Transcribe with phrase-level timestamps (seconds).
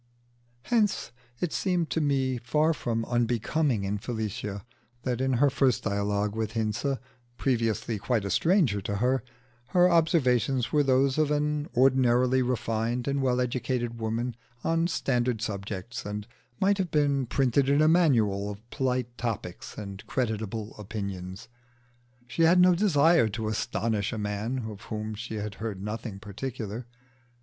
[0.63, 4.65] Hence it seemed to me far from unbecoming in Felicia
[5.03, 6.97] that in her first dialogue with Hinze,
[7.37, 9.23] previously quite a stranger to her,
[9.67, 16.03] her observations were those of an ordinarily refined and well educated woman on standard subjects,
[16.03, 16.25] and
[16.59, 21.47] might have been printed in a manual of polite topics and creditable opinions.
[22.25, 26.87] She had no desire to astonish a man of whom she had heard nothing particular.